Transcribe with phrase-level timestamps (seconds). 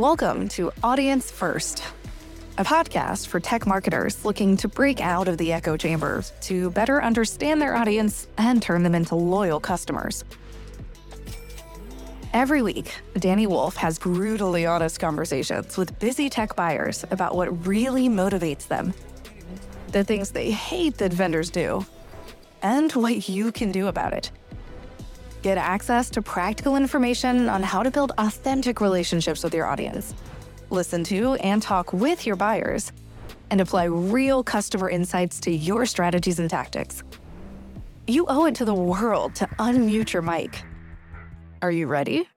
[0.00, 1.84] Welcome to Audience First,
[2.56, 7.02] a podcast for tech marketers looking to break out of the echo chamber to better
[7.02, 10.24] understand their audience and turn them into loyal customers.
[12.32, 18.08] Every week, Dani Woolf has brutally honest conversations with busy tech buyers about what really
[18.08, 18.94] motivates them,
[19.88, 21.84] the things they hate that vendors do,
[22.62, 24.30] and what you can do about it.
[25.42, 30.14] Get access to practical information on how to build authentic relationships with your audience.
[30.68, 32.92] Listen to and talk with your buyers,
[33.50, 37.02] and apply real customer insights to your strategies and tactics.
[38.06, 40.62] You owe it to the world to unmute your mic.
[41.62, 42.28] Are you ready?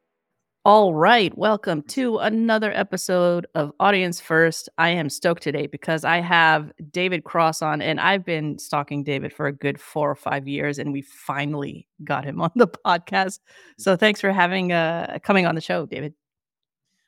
[0.65, 4.69] All right, welcome to another episode of Audience First.
[4.77, 9.33] I am stoked today because I have David Cross on, and I've been stalking David
[9.33, 13.39] for a good four or five years, and we finally got him on the podcast.
[13.77, 16.13] So thanks for having uh coming on the show, David.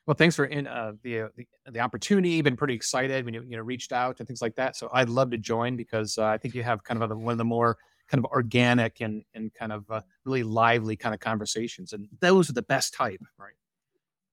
[0.04, 2.42] Well, thanks for in uh, the, uh, the the opportunity.
[2.42, 4.76] Been pretty excited when you you know reached out and things like that.
[4.76, 7.32] So I'd love to join because uh, I think you have kind of a, one
[7.32, 11.20] of the more kind of organic and and kind of uh, really lively kind of
[11.20, 13.54] conversations, and those are the best type, right?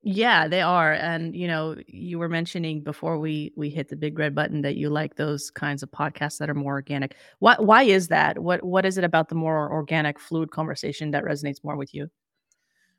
[0.06, 0.92] Yeah, they are.
[0.94, 4.76] And you know, you were mentioning before we we hit the big red button that
[4.76, 7.16] you like those kinds of podcasts that are more organic.
[7.40, 8.40] Why why is that?
[8.40, 12.10] What what is it about the more organic, fluid conversation that resonates more with you?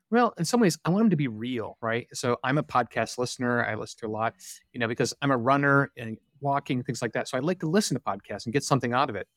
[0.09, 2.07] Well, in some ways, I want them to be real, right?
[2.13, 3.65] So I'm a podcast listener.
[3.65, 4.35] I listen to a lot,
[4.71, 7.27] you know, because I'm a runner and walking, things like that.
[7.27, 9.27] So I like to listen to podcasts and get something out of it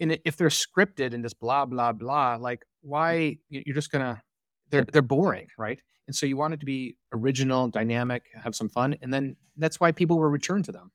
[0.00, 2.62] and if they're scripted and just blah blah blah, like mm.
[2.82, 4.22] why you're just gonna
[4.70, 5.78] they're they're boring, right?
[6.06, 9.80] And so you want it to be original, dynamic, have some fun, and then that's
[9.80, 10.90] why people will return to them.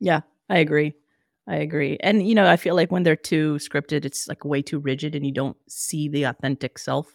[0.00, 0.94] Yeah, I agree.
[1.48, 1.96] I agree.
[2.00, 5.14] And you know, I feel like when they're too scripted, it's like way too rigid
[5.14, 7.08] and you don't see the authentic self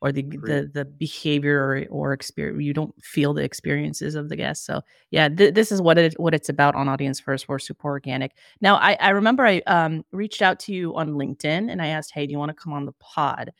[0.00, 4.36] or the the the behavior or, or experience you don't feel the experiences of the
[4.36, 7.58] guests so yeah th- this is what it what it's about on audience first we're
[7.58, 8.34] super organic.
[8.60, 12.12] Now i i remember i um reached out to you on linkedin and i asked
[12.12, 13.52] hey do you want to come on the pod?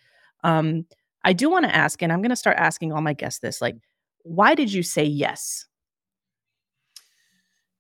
[0.45, 0.87] Um
[1.25, 3.61] i do want to ask and i'm going to start asking all my guests this
[3.61, 3.77] like
[4.23, 5.67] why did you say yes?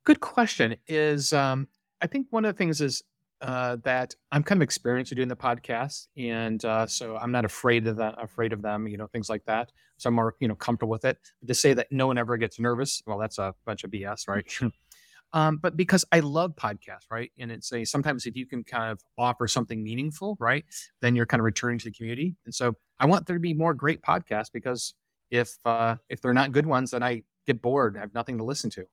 [0.04, 1.68] Good question is um
[2.00, 3.02] i think one of the things is
[3.40, 7.44] uh, that I'm kind of experienced with doing the podcast, and uh, so I'm not
[7.44, 9.70] afraid of that, afraid of them, you know, things like that.
[9.96, 11.18] So I'm more, you know, comfortable with it.
[11.40, 14.28] But to say that no one ever gets nervous, well, that's a bunch of BS,
[14.28, 14.44] right?
[15.32, 17.30] um, but because I love podcasts, right?
[17.38, 20.64] And it's a sometimes if you can kind of offer something meaningful, right,
[21.00, 22.36] then you're kind of returning to the community.
[22.44, 24.94] And so I want there to be more great podcasts because
[25.30, 27.96] if uh, if they're not good ones, then I get bored.
[27.96, 28.84] I have nothing to listen to.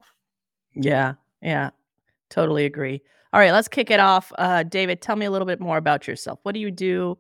[0.75, 1.69] Yeah, yeah,
[2.29, 3.01] totally agree.
[3.35, 4.31] All right, let's kick it off.
[4.37, 6.39] Uh, David, tell me a little bit more about yourself.
[6.43, 7.17] What do you do?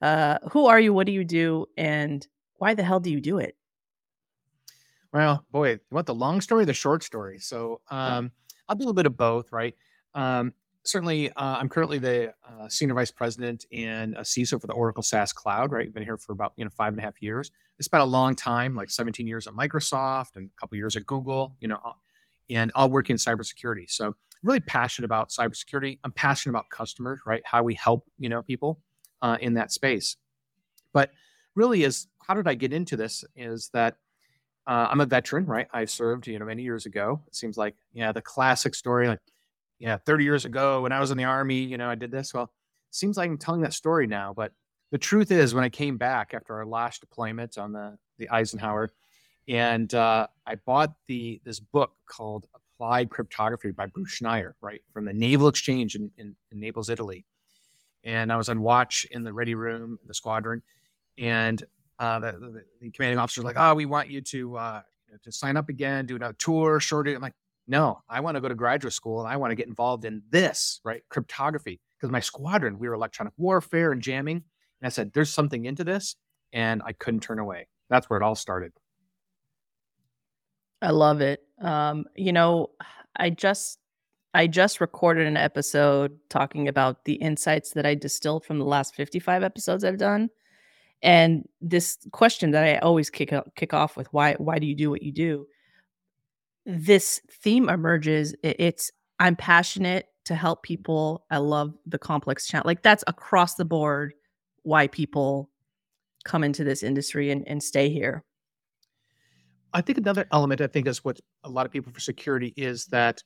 [0.00, 0.94] Uh, who are you?
[0.94, 1.66] What do you do?
[1.76, 2.26] And
[2.56, 3.58] why the hell do you do it?
[5.12, 7.40] Well, boy, you want the long story, the short story.
[7.40, 8.32] So um,
[8.70, 9.74] I'll do a little bit of both, right?
[10.14, 10.54] Um,
[10.84, 15.02] certainly, uh, I'm currently the uh, senior vice president and a CISO for the Oracle
[15.02, 15.72] SaaS Cloud.
[15.72, 17.50] Right, been here for about you know five and a half years.
[17.78, 21.04] It's been a long time, like 17 years at Microsoft and a couple years at
[21.04, 21.54] Google.
[21.60, 21.80] You know,
[22.48, 23.90] and all working in cybersecurity.
[23.90, 25.98] So really passionate about cybersecurity.
[26.04, 27.42] I'm passionate about customers, right?
[27.44, 28.80] How we help, you know, people
[29.22, 30.16] uh, in that space.
[30.92, 31.10] But
[31.54, 33.24] really, is how did I get into this?
[33.36, 33.96] Is that
[34.66, 35.66] uh, I'm a veteran, right?
[35.72, 37.22] I served, you know, many years ago.
[37.26, 39.20] It seems like, yeah, the classic story, like,
[39.78, 42.34] yeah, 30 years ago when I was in the army, you know, I did this.
[42.34, 42.52] Well,
[42.90, 44.52] seems like I'm telling that story now, but
[44.90, 48.92] the truth is, when I came back after our last deployment on the the Eisenhower,
[49.48, 52.46] and uh, I bought the this book called
[52.80, 57.26] Applied Cryptography by Bruce Schneier, right, from the Naval Exchange in, in, in Naples, Italy.
[58.04, 60.62] And I was on watch in the ready room, the squadron,
[61.18, 61.62] and
[61.98, 64.80] uh, the, the, the, commanding officer was like, "Oh, we want you to uh,
[65.22, 67.16] to sign up again, do another tour, short." It.
[67.16, 67.34] I'm like,
[67.68, 70.22] "No, I want to go to graduate school and I want to get involved in
[70.30, 75.12] this, right, cryptography." Because my squadron, we were electronic warfare and jamming, and I said,
[75.12, 76.16] "There's something into this,"
[76.54, 77.68] and I couldn't turn away.
[77.90, 78.72] That's where it all started.
[80.80, 81.42] I love it.
[81.60, 82.70] Um, you know,
[83.16, 83.78] I just
[84.32, 88.94] I just recorded an episode talking about the insights that I distilled from the last
[88.94, 90.30] 55 episodes I've done.
[91.02, 94.90] And this question that I always kick kick off with why why do you do
[94.90, 95.46] what you do?
[96.66, 101.24] This theme emerges it's I'm passionate to help people.
[101.30, 102.66] I love the complex challenge.
[102.66, 104.14] Like that's across the board
[104.62, 105.50] why people
[106.24, 108.24] come into this industry and, and stay here.
[109.72, 112.86] I think another element I think is what a lot of people for security is
[112.86, 113.22] that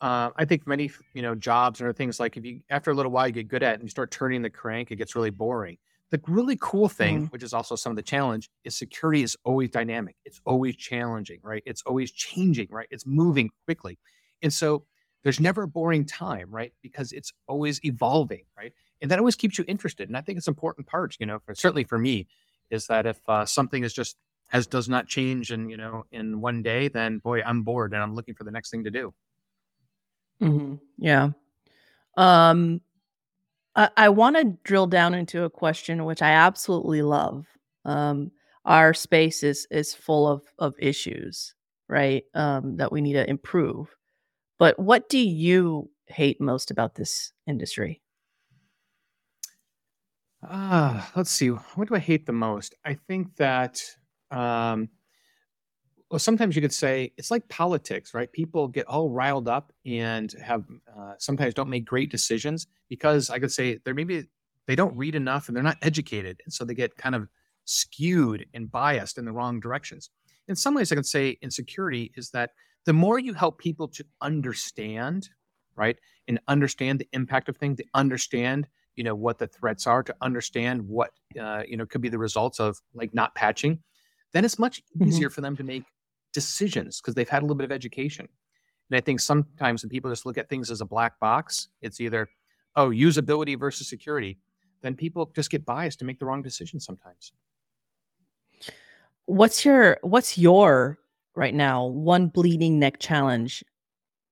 [0.00, 2.94] uh, I think many you know jobs and other things like if you after a
[2.94, 5.14] little while you get good at it and you start turning the crank, it gets
[5.14, 5.78] really boring.
[6.10, 7.26] The really cool thing, mm-hmm.
[7.26, 10.14] which is also some of the challenge, is security is always dynamic.
[10.24, 11.62] It's always challenging, right?
[11.66, 12.86] It's always changing, right?
[12.90, 13.98] It's moving quickly.
[14.40, 14.84] And so
[15.24, 16.72] there's never a boring time, right?
[16.80, 18.72] Because it's always evolving, right?
[19.02, 20.08] And that always keeps you interested.
[20.08, 22.28] And I think it's important part, you know, for, certainly for me,
[22.70, 24.16] is that if uh, something is just
[24.48, 28.02] has does not change in you know in one day, then boy, I'm bored and
[28.02, 29.14] I'm looking for the next thing to do.
[30.40, 30.74] Mm-hmm.
[30.98, 31.30] Yeah.
[32.16, 32.80] Um,
[33.74, 37.46] I, I want to drill down into a question which I absolutely love.
[37.84, 38.32] Um,
[38.64, 41.54] our space is is full of of issues,
[41.88, 42.24] right?
[42.34, 43.94] Um, that we need to improve.
[44.58, 48.00] But what do you hate most about this industry?
[50.42, 51.48] Ah, let's see.
[51.48, 52.74] What do I hate the most?
[52.84, 53.82] I think that
[54.30, 54.88] um,
[56.10, 58.30] well, sometimes you could say it's like politics, right?
[58.30, 60.64] People get all riled up and have
[60.96, 64.26] uh, sometimes don't make great decisions because I could say they're maybe
[64.66, 67.28] they don't read enough and they're not educated, and so they get kind of
[67.64, 70.10] skewed and biased in the wrong directions.
[70.48, 72.50] In some ways, I could say insecurity is that
[72.84, 75.28] the more you help people to understand,
[75.74, 75.96] right,
[76.28, 80.14] and understand the impact of things, to understand you know what the threats are, to
[80.22, 83.80] understand what uh, you know could be the results of like not patching,
[84.36, 85.08] then it's much mm-hmm.
[85.08, 85.34] easier mm-hmm.
[85.34, 85.84] for them to make
[86.34, 88.28] decisions because they've had a little bit of education.
[88.90, 92.00] And I think sometimes when people just look at things as a black box, it's
[92.00, 92.28] either,
[92.76, 94.38] oh, usability versus security,
[94.82, 97.32] then people just get biased and make the wrong decision sometimes.
[99.24, 100.98] What's your what's your
[101.34, 103.64] right now one bleeding neck challenge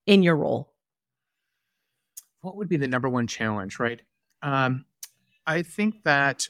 [0.07, 0.73] in your role?
[2.43, 4.03] What would be the number one challenge, right?
[4.43, 4.85] Um,
[5.47, 6.47] I think that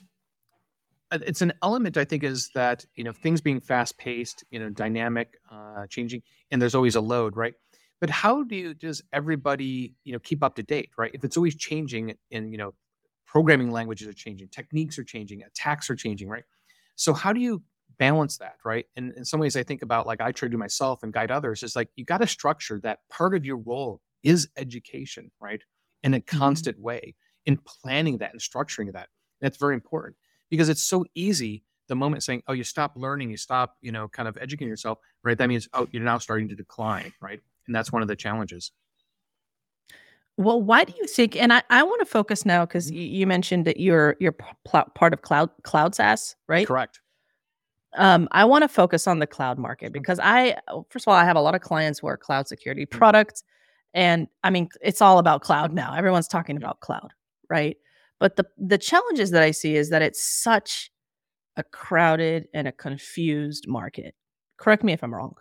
[1.12, 4.68] it's an element i think is that you know things being fast paced you know
[4.68, 7.54] dynamic uh, changing and there's always a load right?
[8.00, 11.10] But how do you does everybody you know keep up to date right?
[11.12, 12.74] If it's always changing and you know
[13.26, 16.44] programming languages are changing techniques are changing attacks are changing right?
[16.96, 17.62] So how do you
[17.98, 18.86] balance that right?
[18.96, 21.30] And in some ways i think about like i try to do myself and guide
[21.30, 25.62] others is like you got to structure that part of your role is education right?
[26.02, 26.38] In a mm-hmm.
[26.38, 26.86] constant mm-hmm.
[26.86, 27.14] way
[27.46, 29.08] in planning that and structuring that.
[29.40, 30.16] That's very important
[30.50, 34.08] because it's so easy the moment saying, oh, you stop learning, you stop, you know,
[34.08, 35.36] kind of educating yourself, right?
[35.36, 37.40] That means, oh, you're now starting to decline, right?
[37.66, 38.72] And that's one of the challenges.
[40.36, 41.36] Well, why do you think?
[41.36, 44.90] And I, I want to focus now because you, you, mentioned that you're you're pl-
[44.94, 46.66] part of cloud cloud SaaS, right?
[46.66, 47.00] Correct.
[47.96, 50.56] Um, I want to focus on the cloud market because I,
[50.90, 52.98] first of all, I have a lot of clients who are cloud security mm-hmm.
[52.98, 53.44] products,
[53.92, 55.94] and I mean, it's all about cloud now.
[55.94, 57.12] Everyone's talking about cloud,
[57.48, 57.76] right?
[58.24, 60.90] But the the challenges that I see is that it's such
[61.58, 64.14] a crowded and a confused market.
[64.56, 65.34] Correct me if I'm wrong.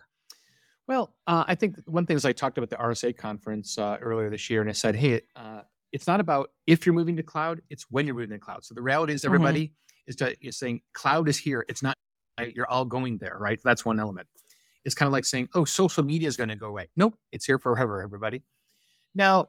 [0.86, 4.28] Well, uh, I think one thing is I talked about the RSA conference uh, earlier
[4.28, 7.62] this year, and I said, hey, uh, it's not about if you're moving to cloud;
[7.70, 8.66] it's when you're moving to cloud.
[8.66, 9.28] So the reality is, mm-hmm.
[9.34, 10.08] everybody mm-hmm.
[10.08, 11.64] is, to, is saying cloud is here.
[11.70, 11.96] It's not
[12.54, 13.58] you're all going there, right?
[13.64, 14.28] That's one element.
[14.84, 16.90] It's kind of like saying, oh, social media is going to go away.
[16.96, 18.42] Nope, it's here forever, everybody.
[19.14, 19.48] Now,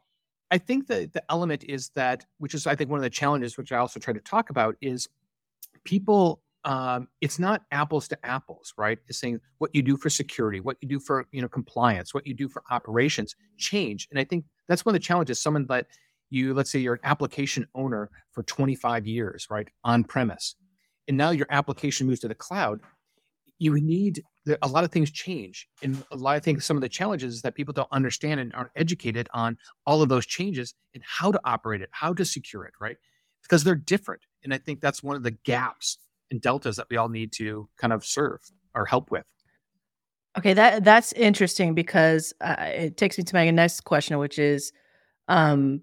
[0.51, 3.57] I think that the element is that, which is I think one of the challenges,
[3.57, 5.07] which I also try to talk about, is
[5.83, 6.41] people.
[6.63, 8.97] Um, it's not apples to apples, right?
[9.07, 12.25] It's saying what you do for security, what you do for you know compliance, what
[12.25, 15.39] you do for operations change, and I think that's one of the challenges.
[15.39, 15.85] Someone that
[16.31, 20.55] you, let's say, you're an application owner for 25 years, right, on premise,
[21.07, 22.79] and now your application moves to the cloud
[23.59, 24.23] you need
[24.61, 27.41] a lot of things change and a lot of things some of the challenges is
[27.41, 31.39] that people don't understand and aren't educated on all of those changes and how to
[31.45, 32.97] operate it how to secure it right
[33.41, 35.97] because they're different and i think that's one of the gaps
[36.31, 38.39] and deltas that we all need to kind of serve
[38.73, 39.25] or help with
[40.37, 44.71] okay that that's interesting because uh, it takes me to my next question which is
[45.27, 45.81] um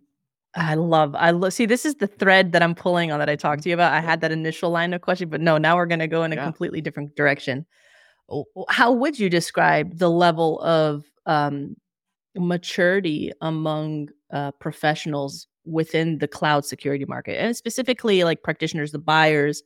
[0.55, 3.37] I love, I love, see, this is the thread that I'm pulling on that I
[3.37, 3.95] talked to you about.
[3.95, 6.33] I had that initial line of question, but no, now we're going to go in
[6.33, 6.45] a yeah.
[6.45, 7.65] completely different direction.
[8.69, 11.77] How would you describe the level of um,
[12.35, 19.63] maturity among uh, professionals within the cloud security market and specifically like practitioners, the buyers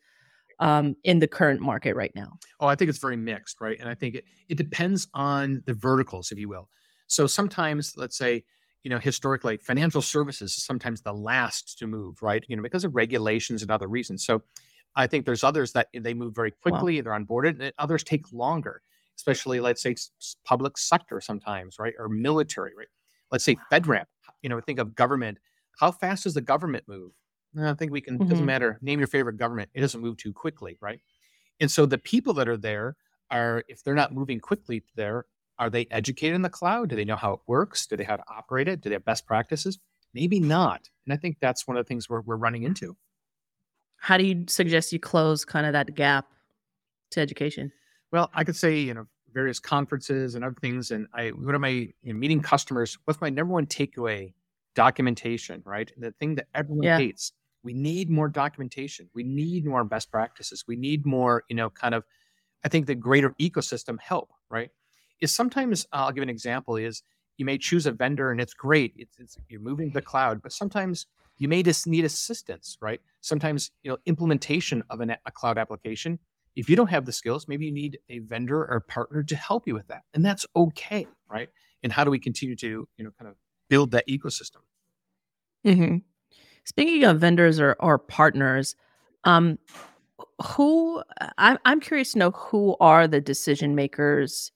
[0.58, 2.32] um, in the current market right now?
[2.60, 3.78] Oh, I think it's very mixed, right?
[3.78, 6.68] And I think it, it depends on the verticals, if you will.
[7.06, 8.44] So sometimes, let's say,
[8.82, 12.44] you know, historically, financial services is sometimes the last to move, right?
[12.48, 14.24] You know, because of regulations and other reasons.
[14.24, 14.42] So
[14.96, 17.02] I think there's others that they move very quickly, wow.
[17.02, 18.82] they're onboarded, and others take longer,
[19.16, 19.94] especially let's say
[20.44, 21.94] public sector sometimes, right?
[21.98, 22.88] Or military, right?
[23.30, 24.06] Let's say FedRAMP,
[24.42, 25.38] you know, think of government.
[25.78, 27.12] How fast does the government move?
[27.60, 28.28] I think we can, mm-hmm.
[28.28, 28.78] doesn't matter.
[28.82, 29.70] Name your favorite government.
[29.74, 31.00] It doesn't move too quickly, right?
[31.60, 32.96] And so the people that are there
[33.30, 35.24] are, if they're not moving quickly there,
[35.58, 36.90] are they educated in the cloud?
[36.90, 37.86] Do they know how it works?
[37.86, 38.82] Do they how to operate it?
[38.82, 39.78] Do they have best practices?
[40.12, 40.88] Maybe not.
[41.06, 42.96] And I think that's one of the things we're, we're running into.
[44.06, 46.26] How do you suggest you close kind of that gap
[47.10, 47.72] to education?
[48.12, 50.92] Well, I could say, you know, various conferences and other things.
[50.92, 52.96] And I, what am I you know, meeting customers?
[53.04, 54.32] What's my number one takeaway?
[54.76, 55.90] Documentation, right?
[55.96, 56.98] The thing that everyone Yeah.
[56.98, 57.32] hates.
[57.64, 59.10] We need more documentation.
[59.12, 60.62] We need more best practices.
[60.68, 62.04] We need more, you know, kind of,
[62.64, 64.70] I think the greater ecosystem help, right?
[65.20, 67.02] Is sometimes, uh, I'll give an example is
[67.38, 68.92] you may choose a vendor and it's great.
[68.94, 71.06] It's, it's you're moving to the cloud, but sometimes
[71.38, 73.00] you may just need assistance, right?
[73.26, 76.18] Sometimes, you know, implementation of an, a cloud application
[76.56, 79.66] if you don't have the skills, maybe you need a vendor or partner to help
[79.66, 80.04] you with that.
[80.14, 81.50] And that's okay, right?
[81.82, 83.36] And how do we continue to, you know, kind of
[83.68, 84.62] build that ecosystem?
[85.64, 85.96] hmm
[86.64, 88.74] Speaking of vendors or, or partners,
[89.24, 89.58] um,
[90.42, 91.02] who
[91.38, 94.50] I'm I'm curious to know who are the decision makers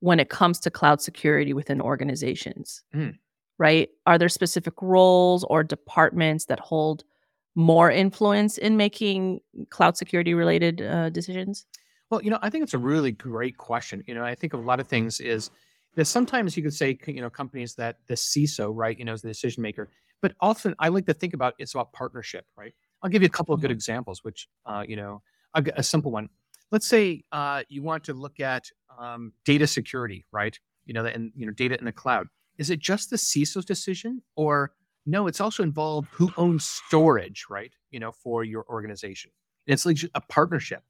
[0.00, 3.18] when it comes to cloud security within organizations, Mm.
[3.58, 3.88] right?
[4.06, 7.04] Are there specific roles or departments that hold
[7.54, 9.40] more influence in making
[9.70, 11.66] cloud security related uh, decisions?
[12.10, 14.02] Well, you know, I think it's a really great question.
[14.06, 15.50] You know, I think a lot of things is
[15.94, 19.22] that sometimes you could say, you know, companies that the CISO, right, you know, is
[19.22, 19.88] the decision maker.
[20.20, 22.74] But often I like to think about it's about partnership, right?
[23.02, 23.74] I'll give you a couple of good Mhm.
[23.74, 25.22] examples, which, uh, you know,
[25.54, 26.28] a, a simple one.
[26.70, 30.58] Let's say uh, you want to look at um, data security, right?
[30.84, 32.26] You know, and you know, data in the cloud.
[32.58, 34.72] Is it just the CISO's decision, or
[35.06, 35.26] no?
[35.26, 37.72] It's also involved who owns storage, right?
[37.90, 39.30] You know, for your organization.
[39.66, 40.82] And it's like a partnership.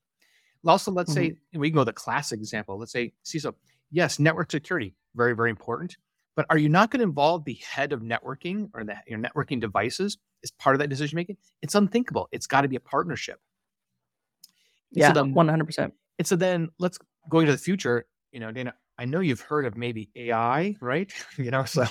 [0.67, 1.61] Also, let's say mm-hmm.
[1.61, 2.79] we can go the classic example.
[2.79, 3.55] Let's say CISO,
[3.90, 5.97] yes, network security, very, very important.
[6.37, 9.61] But are you not going to involve the head of networking or the your networking
[9.61, 11.37] devices as part of that decision making?
[11.62, 12.29] It's unthinkable.
[12.33, 13.40] It's got to be a partnership.
[14.93, 15.95] Yeah, one hundred percent.
[16.19, 16.99] and so then let's
[17.29, 18.07] go into the future.
[18.33, 21.12] You know, Dana, I know you've heard of maybe AI, right?
[21.37, 21.85] you know, so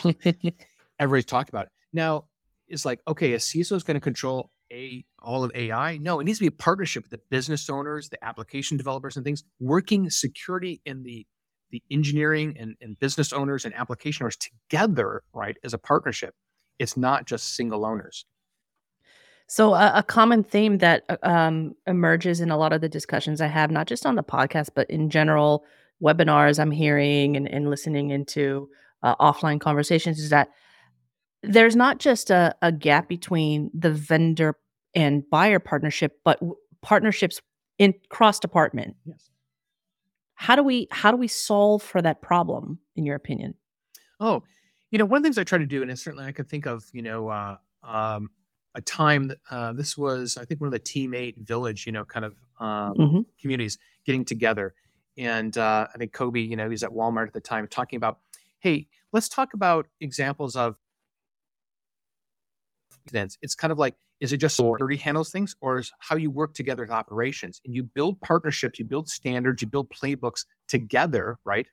[1.00, 1.72] everybody's talking about it.
[1.94, 2.26] Now,
[2.68, 5.98] it's like, okay, a CISO is going to control a all of AI.
[5.98, 9.26] No, it needs to be a partnership with the business owners, the application developers, and
[9.26, 11.26] things working security in the
[11.72, 16.34] the engineering and, and business owners and application owners together, right, as a partnership.
[16.80, 18.26] It's not just single owners.
[19.48, 23.42] So a, a common theme that uh, um, emerges in a lot of the discussions
[23.42, 25.64] I have, not just on the podcast, but in general
[26.02, 28.70] webinars I'm hearing and, and listening into
[29.04, 30.50] uh, offline conversations, is that
[31.44, 34.56] there's not just a, a gap between the vendor
[34.96, 37.42] and buyer partnership, but w- partnerships
[37.78, 38.96] in cross department.
[39.06, 39.30] Yes.
[40.34, 43.56] How do we how do we solve for that problem, in your opinion?
[44.20, 44.44] Oh,
[44.92, 46.66] you know, one of the things I try to do, and certainly I could think
[46.66, 48.30] of, you know, uh, um,
[48.76, 52.06] a time that uh, this was, I think, one of the Team8 Village, you know,
[52.06, 53.26] kind of um, Mhm.
[53.40, 54.74] communities getting together.
[55.18, 57.98] And uh, I think Kobe, you know, he was at Walmart at the time talking
[57.98, 58.20] about,
[58.60, 60.78] hey, let's talk about examples of
[63.42, 66.54] It's kind of like, is it just security handles things or is how you work
[66.54, 71.68] together with operations and you build partnerships, you build standards, you build playbooks together, right?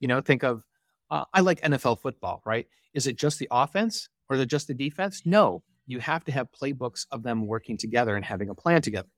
[0.00, 0.62] You know, think of,
[1.10, 2.66] uh, I like NFL football, right?
[2.94, 5.22] Is it just the offense or is it just the defense?
[5.24, 9.08] No, you have to have playbooks of them working together and having a plan together.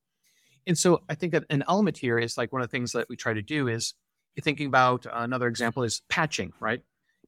[0.66, 3.08] And so I think that an element here is like one of the things that
[3.08, 3.94] we try to do is
[4.42, 6.80] thinking about another example is patching, right?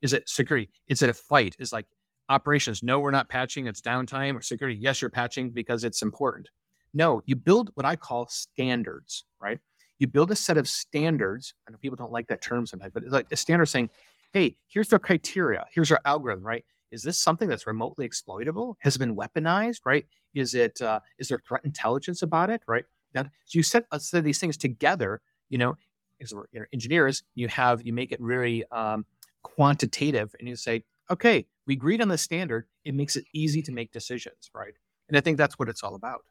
[0.02, 0.70] Is it security?
[0.88, 1.56] Is it a fight?
[1.58, 1.87] Is like
[2.28, 2.83] operations?
[2.83, 3.66] No, we're not patching.
[3.66, 4.78] It's downtime or security.
[4.80, 6.49] Yes, you're patching because it's important.
[6.95, 9.59] No, you build what I call standards, right?
[9.99, 11.54] You build a set of standards.
[11.66, 13.90] I know people don't like that term sometimes, but it's like a standard saying,
[14.33, 15.64] hey, here's the criteria.
[15.73, 16.64] Here's our algorithm, right?
[16.90, 18.76] Is this something that's remotely exploitable?
[18.80, 20.06] Has it been weaponized, right?
[20.35, 22.85] Is it, uh, is there threat intelligence about it, right?
[23.14, 25.76] Now, so you set, a set these things together, you know,
[26.21, 29.04] as we're you know, engineers, you have, you make it really um,
[29.42, 32.67] quantitative and you say, okay, we agreed on the standard.
[32.85, 34.75] It makes it easy to make decisions, right?
[35.09, 36.25] And I think that's what it's all about.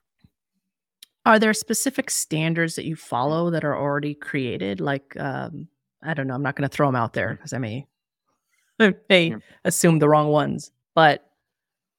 [1.26, 4.80] Are there specific standards that you follow that are already created?
[4.80, 5.68] Like, um,
[6.04, 6.36] I don't know.
[6.36, 7.88] I'm not going to throw them out there because I may,
[8.80, 9.38] I may Yeah.
[9.64, 10.72] assume the wrong ones.
[10.94, 11.28] But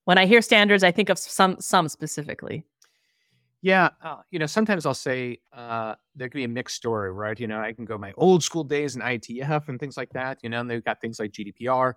[0.04, 2.64] when I hear standards, I think of some some specifically.
[3.62, 7.38] Yeah, uh, you know, sometimes I'll say uh, there could be a mixed story, right?
[7.40, 10.38] You know, I can go my old school days in IETF and things like that,
[10.42, 11.94] you know, and they've got things like GDPR,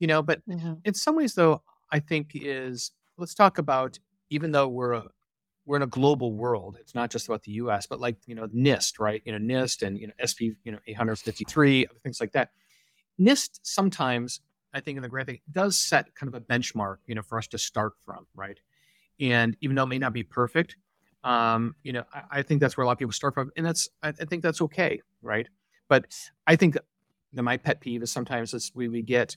[0.00, 0.40] you know, but
[0.84, 3.98] in some ways though, I think is let's talk about
[4.30, 5.04] even though we're a
[5.66, 8.48] we're in a global world, it's not just about the US, but like, you know,
[8.48, 9.22] NIST, right?
[9.24, 12.50] You know, NIST and you know, SP, you know, 853, other things like that.
[13.20, 14.40] NIST sometimes,
[14.74, 17.38] I think in the grand thing, does set kind of a benchmark, you know, for
[17.38, 18.58] us to start from, right?
[19.20, 20.76] And even though it may not be perfect,
[21.22, 23.66] um, you know, I, I think that's where a lot of people start from, and
[23.66, 25.46] that's I, I think that's okay, right?
[25.88, 26.06] But
[26.46, 26.78] I think
[27.34, 29.36] that my pet peeve is sometimes we we get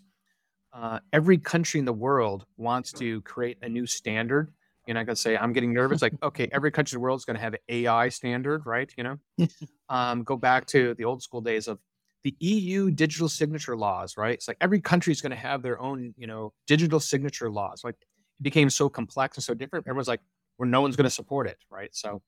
[0.73, 4.51] uh, every country in the world wants to create a new standard,
[4.87, 6.01] You're not going to say, I'm getting nervous.
[6.01, 8.91] Like, okay, every country in the world is going to have an AI standard, right?
[8.97, 9.47] You know,
[9.89, 11.79] um, go back to the old school days of
[12.23, 14.33] the EU digital signature laws, right?
[14.33, 17.81] It's like every country is going to have their own, you know, digital signature laws.
[17.83, 19.85] Like it became so complex and so different.
[19.87, 20.21] Everyone's like,
[20.57, 21.89] well, no one's going to support it, right?
[21.93, 22.21] So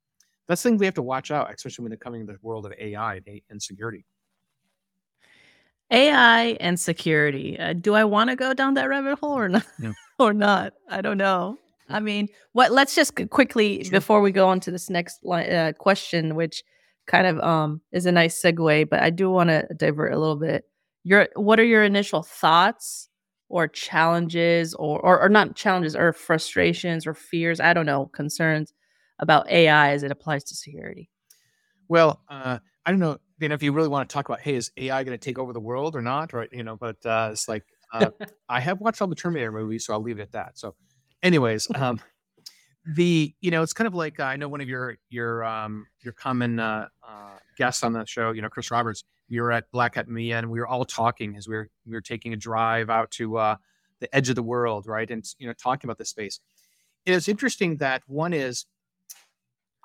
[0.48, 2.74] that's things we have to watch out, especially when they're coming in the world of
[2.78, 4.06] AI and security.
[5.92, 7.60] AI and security.
[7.60, 9.66] Uh, do I want to go down that rabbit hole or not?
[9.80, 9.94] Yeah.
[10.20, 10.74] or not?
[10.90, 11.58] I don't know.
[11.90, 12.72] I mean, what?
[12.72, 13.92] Let's just quickly sure.
[13.92, 16.64] before we go on to this next uh, question, which
[17.08, 20.38] kind of um is a nice segue, but I do want to divert a little
[20.38, 20.64] bit.
[21.04, 23.10] Your what are your initial thoughts
[23.50, 27.60] or challenges or, or or not challenges or frustrations or fears?
[27.60, 28.74] I don't know concerns
[29.20, 31.10] about AI as it applies to security.
[31.88, 34.56] Well, uh, I don't know, you know, if you really want to talk about, hey,
[34.56, 36.50] is AI going to take over the world or not, right?
[36.52, 37.64] You know, but uh, it's like
[37.94, 38.10] uh,
[38.50, 40.58] I have watched all the Terminator movies, so I'll leave it at that.
[40.58, 40.76] So,
[41.22, 42.00] anyways, um,
[42.86, 45.88] the you know, it's kind of like uh, I know one of your your um,
[46.02, 49.04] your common uh, uh, guests on the show, you know, Chris Roberts.
[49.30, 51.94] We were at Black Hat MEA, and we were all talking as we were we
[51.94, 53.56] were taking a drive out to uh,
[54.00, 56.40] the edge of the world, right, and you know, talking about this space.
[57.06, 58.66] It is interesting that one is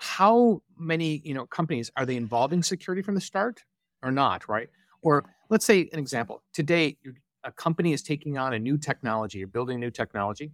[0.00, 3.62] how many you know companies are they involving security from the start
[4.02, 4.69] or not right?
[5.02, 6.42] Or let's say an example.
[6.54, 6.97] Today
[7.45, 10.52] a company is taking on a new technology you're building new technology.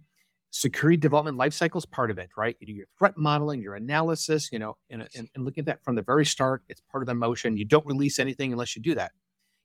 [0.51, 2.57] Security development lifecycle is part of it right?
[2.59, 5.83] You do your threat modeling your analysis you know and, and, and looking at that
[5.83, 6.63] from the very start.
[6.67, 7.55] It's part of the motion.
[7.55, 9.13] You don't release anything unless you do that.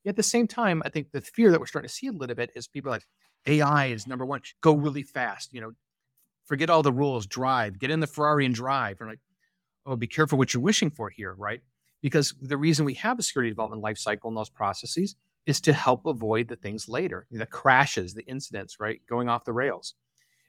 [0.04, 2.12] Yet at the same time i think the fear that we're starting to see a
[2.12, 3.06] little bit is people like
[3.48, 4.42] ai is number one.
[4.60, 5.72] Go really fast you know.
[6.44, 7.26] Forget all the rules.
[7.26, 7.78] Drive.
[7.80, 8.98] Get in the ferrari and drive.
[9.00, 9.20] And like
[9.86, 11.60] oh, be careful what you're wishing for here, right?
[12.00, 15.72] Because the reason we have a security development life cycle in those processes is to
[15.72, 19.94] help avoid the things later, the crashes, the incidents, right, going off the rails.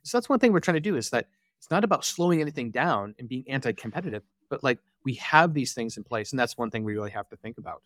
[0.03, 2.71] So that's one thing we're trying to do is that it's not about slowing anything
[2.71, 6.69] down and being anti-competitive, but like we have these things in place, and that's one
[6.69, 7.81] thing we really have to think about.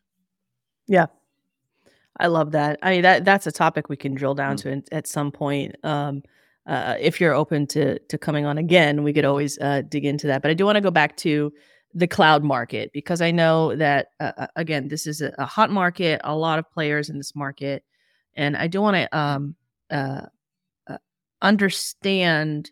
[0.88, 1.08] Yeah,
[2.20, 2.80] I love that.
[2.82, 4.80] I mean, that that's a topic we can drill down mm-hmm.
[4.80, 5.76] to at some point.
[5.84, 6.24] Um,
[6.68, 10.28] uh, if you're open to to coming on again, we could always uh, dig into
[10.28, 10.42] that.
[10.42, 11.52] But I do want to go back to
[11.94, 15.72] the cloud market because I know that uh, uh again, this is a, a, hot
[15.72, 17.84] market, a lot of players in this market,
[18.36, 19.56] and I do want to um,
[19.90, 20.24] uh,
[20.88, 20.98] uh,
[21.42, 22.70] understand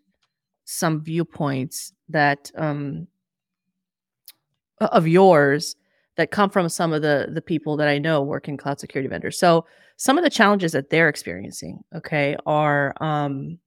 [0.65, 3.07] some viewpoints that um,
[4.79, 5.77] of yours
[6.17, 9.07] that come from some of the the people that I know work in cloud security
[9.07, 9.39] vendors.
[9.39, 13.57] So some of the challenges that they're experiencing, okay, are um,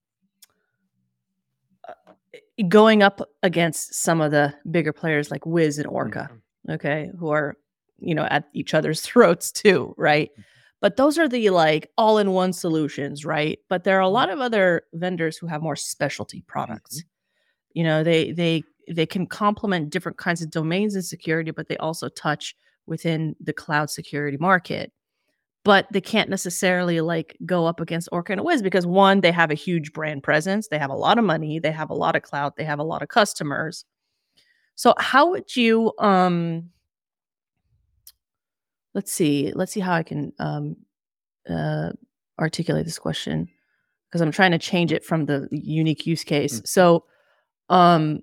[2.67, 6.73] going up against some of the bigger players like Wiz and Orca, mm-hmm.
[6.73, 7.57] okay, who are,
[7.99, 10.31] you know, at each other's throats too, right?
[10.33, 10.43] Mm-hmm.
[10.81, 13.59] But those are the like all in one solutions, right?
[13.69, 14.15] But there are a mm-hmm.
[14.15, 16.99] lot of other vendors who have more specialty products.
[16.99, 17.09] Mm-hmm.
[17.75, 21.77] You know, they they they can complement different kinds of domains in security, but they
[21.77, 22.55] also touch
[22.87, 24.93] within the cloud security market
[25.69, 29.51] but they can't necessarily like go up against Orca and Wiz because one, they have
[29.51, 32.23] a huge brand presence, they have a lot of money, they have a lot of
[32.23, 33.85] clout, they have a lot of customers.
[34.77, 36.71] So how would you um
[38.95, 40.77] let's see, let's see how I can um
[41.47, 41.91] uh
[42.41, 43.47] articulate this question
[44.09, 46.55] because I'm trying to change it from the unique use case.
[46.55, 46.65] Mm-hmm.
[46.65, 47.05] So
[47.69, 48.21] um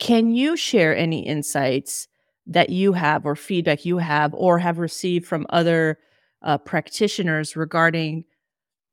[0.00, 2.08] can you share any insights
[2.46, 5.98] that you have or feedback you have or have received from other
[6.42, 8.24] uh, practitioners regarding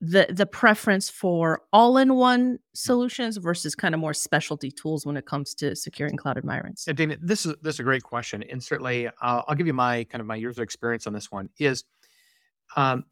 [0.01, 5.53] the the preference for all-in-one solutions versus kind of more specialty tools when it comes
[5.55, 6.85] to securing cloud environments?
[6.85, 9.73] Yeah, Dana, this is this is a great question, and certainly uh, I'll give you
[9.73, 11.49] my kind of my years of experience on this one.
[11.57, 11.85] Is
[12.75, 13.05] um,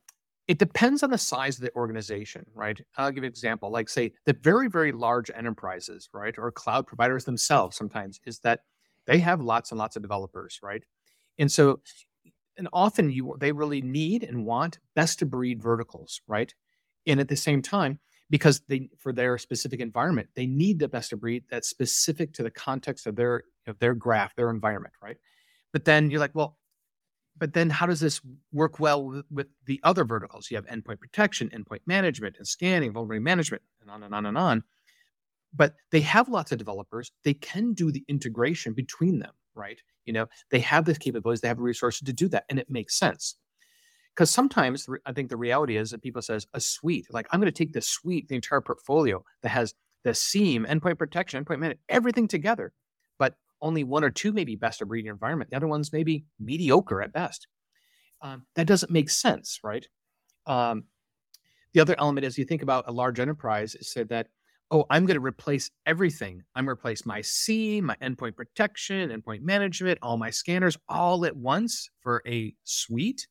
[0.50, 2.82] it depends on the size of the organization, right?
[2.98, 3.72] I'll give you an example.
[3.72, 7.78] Like say the very very large enterprises, right, or cloud providers themselves.
[7.78, 8.62] Sometimes is that
[9.08, 10.84] they have lots and lots of developers, right?
[11.40, 11.82] And so,
[12.58, 16.54] and often you they really need and want best of breed verticals, right?
[17.08, 21.14] And at the same time, because they for their specific environment, they need the best
[21.14, 25.18] of breed that's specific to the context of their of their graph, their environment, right?
[25.74, 26.58] But then you're like, well,
[27.38, 30.52] but then how does this work well with, with the other verticals?
[30.52, 34.38] You have endpoint protection, endpoint management, and scanning, vulnerability management, and on and on and
[34.38, 34.64] on
[35.54, 37.12] but they have lots of developers.
[37.24, 39.80] They can do the integration between them, right?
[40.06, 42.70] You know, they have the capabilities, they have the resources to do that, and it
[42.70, 43.36] makes sense.
[44.16, 47.52] Because sometimes I think the reality is that people says a suite, like I'm going
[47.52, 51.80] to take the suite, the entire portfolio that has the SIEM, endpoint protection, endpoint management,
[51.88, 52.74] everything together,
[53.20, 55.50] but only one or two may be best of breed environment.
[55.50, 57.48] The other ones may be mediocre at best.
[58.22, 59.88] Um, that doesn't make sense, right?
[60.46, 60.86] Um,
[61.74, 64.28] the other element is you think about a large enterprise is that
[64.72, 66.42] oh, I'm going to replace everything.
[66.56, 71.26] I'm going to replace my C, my endpoint protection, endpoint management, all my scanners all
[71.26, 73.28] at once for a suite.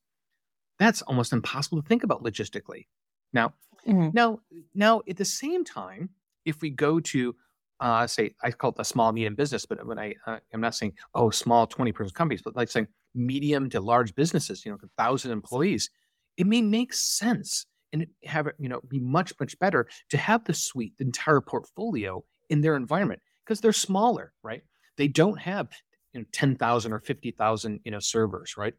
[0.79, 2.87] That's almost impossible to think about logistically.
[3.33, 3.55] Now,
[3.87, 4.11] mm-hmm.
[4.13, 4.41] now,
[4.75, 6.11] now at the same time,
[6.45, 7.35] if we go to
[7.81, 10.75] uh, say I call it a small medium business, but when I uh, I'm not
[10.75, 14.79] saying oh small 20 person companies, but like saying medium to large businesses, you know,
[14.99, 15.89] thousand employees,
[16.37, 20.45] it may make sense and have it, you know, be much, much better to have
[20.45, 24.63] the suite, the entire portfolio in their environment because they're smaller, right?
[24.97, 25.69] They don't have
[26.13, 28.75] you know 10,000 or 50,000, you know, servers, right?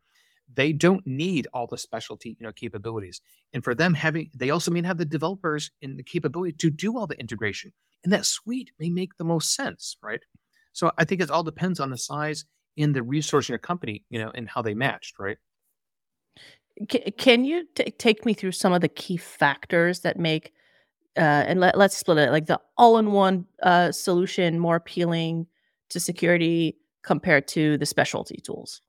[0.53, 3.21] They don't need all the specialty, you know, capabilities.
[3.53, 6.97] And for them having, they also may have the developers and the capability to do
[6.97, 7.71] all the integration.
[8.03, 10.21] And that suite may make the most sense, right?
[10.73, 12.45] So I think it all depends on the size
[12.77, 15.37] and the resource in your company, you know, and how they matched, right?
[16.87, 20.53] Can you t- take me through some of the key factors that make
[21.17, 25.45] uh, and let, let's split it like the all-in-one uh, solution more appealing
[25.89, 28.81] to security compared to the specialty tools?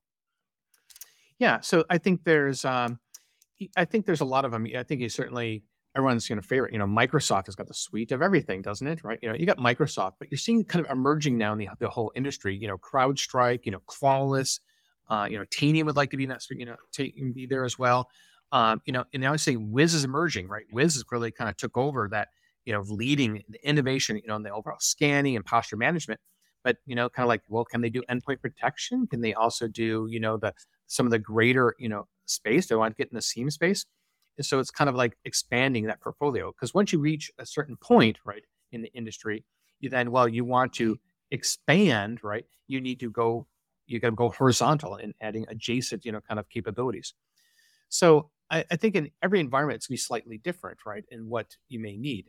[1.39, 2.99] Yeah so i think there's um,
[3.77, 5.65] i think there's a lot of them i think you certainly
[5.97, 9.03] everyone's you know favorite you know microsoft has got the suite of everything doesn't it
[9.05, 9.19] right?
[9.23, 11.91] You know you got microsoft but you're seeing kind of emerging now in the, the
[11.91, 14.61] whole industry you know crowdstrike you know Qualys
[15.13, 17.65] uh, you know, Tanium would like to be in that, you know, take, be there
[17.67, 18.09] as well.
[18.51, 20.65] Um, you know, and I say Wiz is emerging, right?
[20.73, 22.29] Wiz has really kind of took over that,
[22.65, 26.19] you know, leading the innovation, you know, in the overall scanning and posture management.
[26.65, 29.07] But you know, kind of like, well, can they do endpoint protection?
[29.07, 30.55] Can they also do, you know, the
[30.87, 32.67] some of the greater, you know, space?
[32.67, 33.85] Do I want to get in the SIEM space?
[34.39, 37.77] And so it's kind of like expanding that portfolio because once you reach a certain
[37.77, 39.45] point, right, in the industry,
[39.81, 40.99] you then, well, you want to
[41.31, 42.47] expand, right?
[42.69, 43.47] You need to go
[43.93, 47.15] you got to go horizontal in adding adjacent, you know, kind of capabilities.
[47.89, 51.05] So I, I think in every environment it's going to be slightly different, right?
[51.11, 52.27] In what you may need.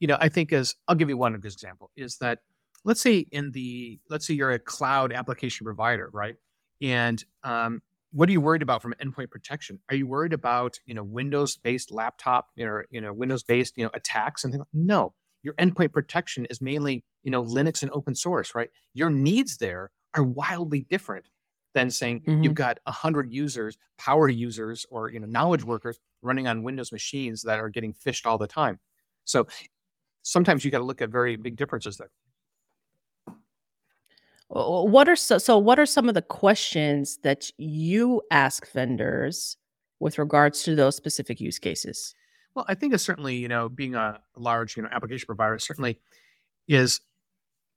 [0.00, 2.40] You know, I think as I'll give you one good example is that
[2.84, 6.36] let's say in the let's say you're a cloud application provider, right?
[6.80, 9.78] And um, what are you worried about from endpoint protection?
[9.88, 13.84] Are you worried about you know Windows based laptop, know, you know Windows based you
[13.84, 14.60] know attacks and things?
[14.60, 18.70] Like No, your endpoint protection is mainly you know Linux and open source, right?
[18.94, 21.26] Your needs there are wildly different
[21.74, 22.42] than saying mm-hmm.
[22.42, 27.42] you've got 100 users power users or you know knowledge workers running on windows machines
[27.42, 28.78] that are getting phished all the time.
[29.24, 29.46] So
[30.22, 32.10] sometimes you got to look at very big differences there.
[34.48, 39.56] What are so, so what are some of the questions that you ask vendors
[39.98, 42.14] with regards to those specific use cases?
[42.54, 45.98] Well i think it's certainly you know being a large you know application provider certainly
[46.68, 47.00] is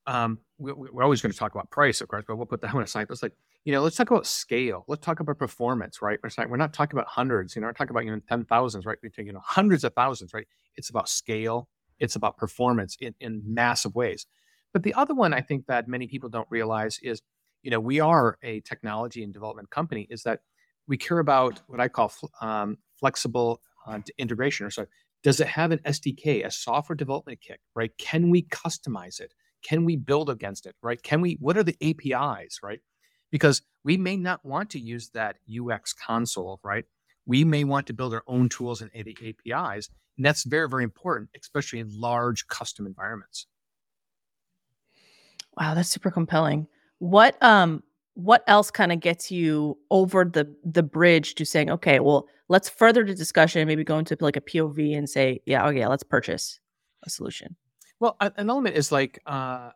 [0.05, 2.73] um, we, are always going to talk about price, of course, but we'll put that
[2.73, 3.07] one aside.
[3.09, 4.85] Let's like, you know, let's talk about scale.
[4.87, 6.19] Let's talk about performance, right?
[6.23, 8.45] We're, not, we're not talking about hundreds, you know, we're talking about, you know, 10
[8.45, 8.97] thousands, right?
[9.01, 10.47] We're taking, you know, hundreds of thousands, right?
[10.75, 11.67] It's about scale.
[11.99, 14.27] It's about performance in, in massive ways.
[14.73, 17.21] But the other one I think that many people don't realize is,
[17.63, 20.41] you know, we are a technology and development company is that
[20.87, 24.85] we care about what I call um, flexible uh, integration or so.
[25.23, 27.91] Does it have an SDK, a software development kit, right?
[27.97, 29.33] Can we customize it?
[29.67, 31.01] Can we build against it right?
[31.01, 32.79] Can we what are the apis right?
[33.31, 36.85] Because we may not want to use that ux console right?
[37.25, 41.29] We may want to build our own tools and apis and that's very very important
[41.39, 43.47] especially in large custom environments.
[45.57, 46.67] Wow that's super compelling.
[46.99, 47.83] What um
[48.15, 52.69] what else kind of gets you over the the bridge to saying okay well let's
[52.69, 56.59] further the discussion maybe go into like a pov and say yeah okay let's purchase
[57.03, 57.55] a solution
[57.99, 59.71] well, an element is like uh,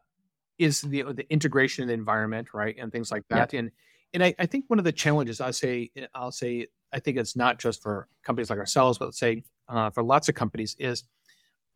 [0.58, 3.54] is the the integration in the environment, right, and things like that.
[3.54, 3.72] And
[4.14, 7.18] and I, I think one of the challenges I say eh, I'll say I think
[7.18, 10.76] it's not just for companies like ourselves, but let's say uh, for lots of companies
[10.80, 11.04] is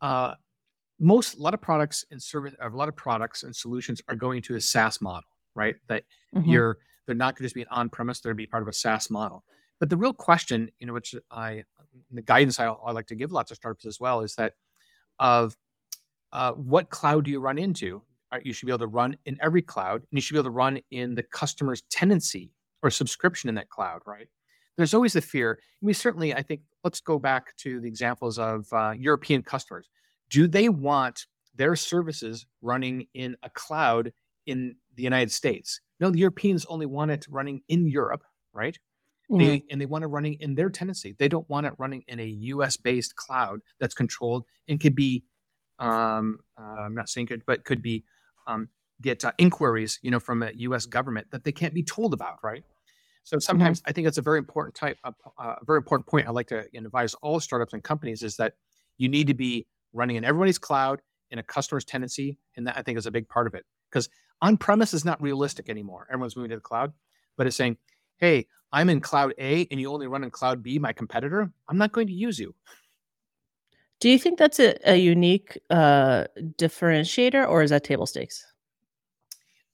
[0.00, 0.34] uh,
[1.00, 4.42] most a lot of products and service a lot of products and solutions are going
[4.42, 5.76] to a SaaS model, right?
[5.88, 6.04] That
[6.34, 6.48] mm-hmm.
[6.48, 8.68] you're they're not going to just be on premise; they're going to be part of
[8.68, 9.44] a SaaS model.
[9.80, 11.64] But the real question, you know, which I
[12.10, 14.54] the guidance I, I like to give lots of startups as well is that
[15.18, 15.56] of
[16.34, 18.02] uh, what cloud do you run into?
[18.32, 20.50] Uh, you should be able to run in every cloud, and you should be able
[20.50, 22.50] to run in the customer's tenancy
[22.82, 24.26] or subscription in that cloud, right?
[24.76, 25.60] There's always the fear.
[25.80, 29.88] We certainly, I think, let's go back to the examples of uh, European customers.
[30.28, 34.12] Do they want their services running in a cloud
[34.46, 35.80] in the United States?
[36.00, 38.76] No, the Europeans only want it running in Europe, right?
[39.30, 39.38] Mm-hmm.
[39.38, 41.14] They, and they want it running in their tenancy.
[41.16, 45.22] They don't want it running in a US based cloud that's controlled and could be
[45.78, 48.04] um, uh, I'm not saying it, but could be
[48.46, 48.68] um,
[49.00, 50.86] get uh, inquiries, you know, from a U.S.
[50.86, 52.64] government that they can't be told about, right?
[53.24, 53.90] So sometimes mm-hmm.
[53.90, 56.26] I think that's a very important type, a uh, very important point.
[56.26, 58.54] I like to advise all startups and companies is that
[58.98, 62.82] you need to be running in everybody's cloud in a customer's tenancy, and that I
[62.82, 64.08] think is a big part of it because
[64.42, 66.06] on premise is not realistic anymore.
[66.10, 66.92] Everyone's moving to the cloud,
[67.36, 67.78] but it's saying,
[68.18, 71.50] hey, I'm in cloud A and you only run in cloud B, my competitor.
[71.68, 72.54] I'm not going to use you.
[74.00, 76.24] Do you think that's a, a unique uh,
[76.58, 78.44] differentiator, or is that table stakes?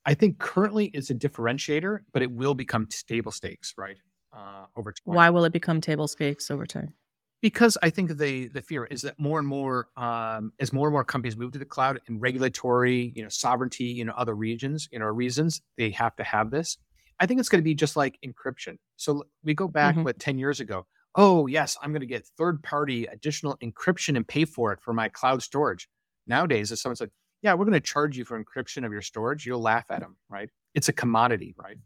[0.07, 3.97] I think currently it's a differentiator, but it will become table stakes, right?
[4.33, 5.15] Uh, over time.
[5.15, 6.95] Why will it become table stakes over time?
[7.43, 10.93] Because I think the the fear is that more and more um, as more and
[10.93, 14.99] more companies move to the cloud and regulatory, you know, sovereignty, in other regions, you
[14.99, 16.77] know, reasons they have to have this.
[17.19, 18.79] I think it's going to be just like encryption.
[18.97, 20.05] So we go back, mm-hmm.
[20.05, 20.87] what, 10 years ago?
[21.17, 24.93] Oh, yes, I'm going to get third party additional encryption and pay for it for
[24.93, 25.89] my cloud storage.
[26.27, 27.11] Nowadays, if someone's like,
[27.43, 30.17] yeah, we're going to charge you for encryption of your storage, you'll laugh at them,
[30.29, 30.51] right?
[30.75, 31.77] It's a commodity, right?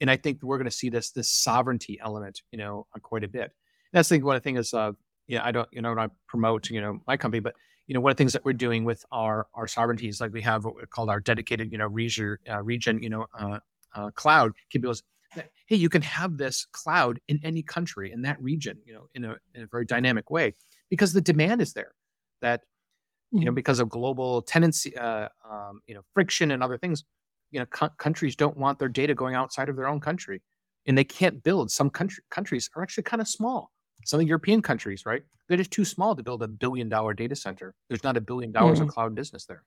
[0.00, 3.28] And I think we're going to see this this sovereignty element, you know, quite a
[3.28, 3.42] bit.
[3.42, 3.50] And
[3.92, 4.92] that's the one thing is, uh,
[5.28, 7.54] you know, I don't, you know, I promote, you know, my company, but
[7.86, 10.32] you know, one of the things that we're doing with our our sovereignty is like
[10.32, 13.58] we have what we call our dedicated, you know, region, uh, region, you know, uh,
[13.94, 15.02] uh, cloud capabilities.
[15.36, 19.06] That, hey, you can have this cloud in any country in that region, you know,
[19.14, 20.54] in a in a very dynamic way,
[20.90, 21.92] because the demand is there.
[22.42, 22.62] That
[23.30, 23.54] you know, mm-hmm.
[23.54, 27.04] because of global tendency, uh, um, you know, friction and other things,
[27.50, 30.42] you know, co- countries don't want their data going outside of their own country,
[30.86, 31.70] and they can't build.
[31.70, 33.72] Some country, countries are actually kind of small.
[34.04, 35.22] Some of the European countries, right?
[35.48, 37.74] They're just too small to build a billion dollar data center.
[37.88, 38.88] There's not a billion dollars mm-hmm.
[38.88, 39.62] of cloud business there.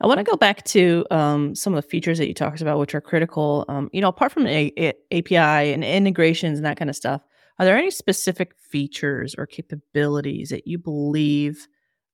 [0.00, 2.78] I want to go back to um, some of the features that you talked about,
[2.78, 3.64] which are critical.
[3.68, 7.22] Um, you know, apart from a, a API and integrations and that kind of stuff,
[7.58, 11.68] are there any specific features or capabilities that you believe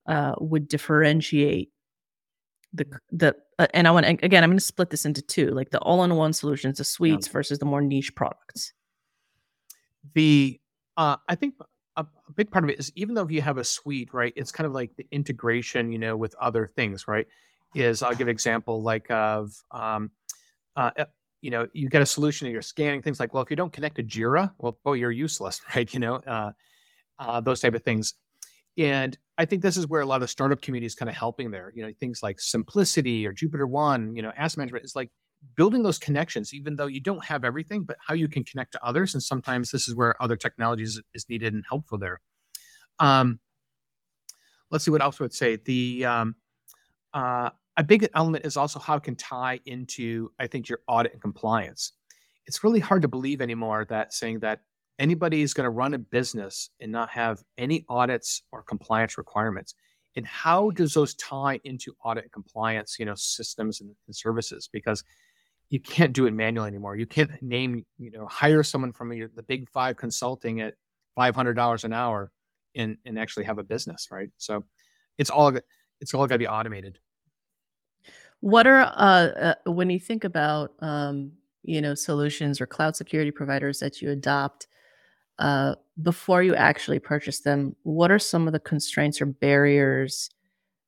[0.06, 1.70] uh, would differentiate
[2.72, 3.34] the the?
[3.58, 6.32] Uh, and I want again, I'm going to split this into two, like the all-in-one
[6.32, 7.32] solutions, the suites yeah.
[7.32, 8.72] versus the more niche products.
[10.14, 10.60] The
[10.96, 11.54] uh, I think
[11.96, 14.32] a, a big part of it is even though if you have a suite, right,
[14.36, 17.26] it's kind of like the integration, you know, with other things, right?
[17.74, 20.10] Is I'll give an example like of um,
[20.76, 21.04] uh, eh,
[21.40, 23.72] you know you get a solution and you're scanning things like well if you don't
[23.72, 26.52] connect to Jira well oh you're useless right you know uh,
[27.18, 28.14] uh, those type of things.
[28.78, 31.50] And I think this is where a lot of startup community is kind of helping
[31.50, 35.10] there you know things like simplicity or JupiterOne you know asset management is like
[35.56, 38.84] building those connections even though you don't have everything but how you can connect to
[38.84, 42.20] others and sometimes this is where other technologies is needed and helpful there.
[42.98, 43.40] Um,
[44.70, 45.56] let's see what else I would say.
[45.56, 46.36] The um,
[47.12, 51.14] uh, a big element is also how it can tie into, I think, your audit
[51.14, 51.92] and compliance.
[52.44, 54.60] It's really hard to believe anymore that saying that
[54.98, 59.74] anybody is going to run a business and not have any audits or compliance requirements.
[60.14, 64.68] And how does those tie into audit and compliance, you know, systems and, and services?
[64.70, 65.02] Because
[65.70, 66.96] you can't do it manually anymore.
[66.96, 70.74] You can't name, you know, hire someone from your, the big five consulting at
[71.16, 72.30] five hundred dollars an hour
[72.76, 74.28] and and actually have a business, right?
[74.36, 74.66] So
[75.16, 75.56] it's all
[76.02, 76.98] it's all got to be automated.
[78.40, 83.30] What are uh, uh, when you think about um, you know solutions or cloud security
[83.30, 84.66] providers that you adopt
[85.38, 87.76] uh, before you actually purchase them?
[87.82, 90.30] What are some of the constraints or barriers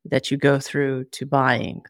[0.06, 1.82] that you go through to buying?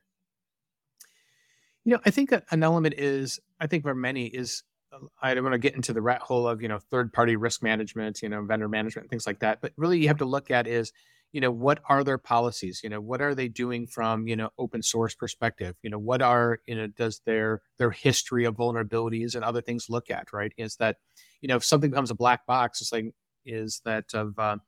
[1.85, 5.35] You know, I think that an element is I think for many is uh, I
[5.35, 8.21] don't want to get into the rat hole of you know third party risk management,
[8.21, 9.61] you know vendor management, things like that.
[9.61, 10.93] But really, you have to look at is
[11.33, 12.81] you know what are their policies?
[12.83, 15.77] You know what are they doing from you know open source perspective?
[15.83, 19.91] You know what are you know does their their history of vulnerabilities and other things
[19.91, 20.53] look at right?
[20.57, 20.97] Is that
[21.41, 23.15] you know if something becomes a black box it's like
[23.45, 24.59] is that of uh,